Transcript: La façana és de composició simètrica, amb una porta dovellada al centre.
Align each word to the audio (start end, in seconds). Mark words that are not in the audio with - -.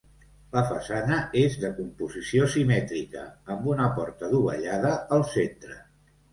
La 0.53 0.61
façana 0.69 1.19
és 1.41 1.57
de 1.65 1.71
composició 1.81 2.49
simètrica, 2.55 3.27
amb 3.57 3.71
una 3.75 3.93
porta 4.01 4.33
dovellada 4.35 4.99
al 5.19 5.31
centre. 5.39 5.83